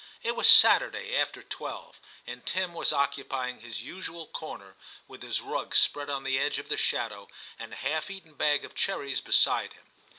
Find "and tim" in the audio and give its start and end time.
2.25-2.73